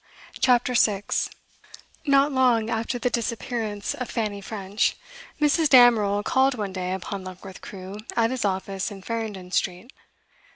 CHAPTER 0.39 0.73
6 0.73 1.29
Not 2.07 2.31
long 2.31 2.71
after 2.71 2.97
the 2.97 3.11
disappearance 3.11 3.93
of 3.93 4.09
Fanny 4.09 4.41
French, 4.41 4.97
Mrs. 5.39 5.69
Damerel 5.69 6.23
called 6.23 6.55
one 6.55 6.73
day 6.73 6.91
upon 6.93 7.23
Luckworth 7.23 7.61
Crewe 7.61 7.97
at 8.15 8.31
his 8.31 8.43
office 8.43 8.89
in 8.89 9.03
Farringdon 9.03 9.51
Street. 9.51 9.93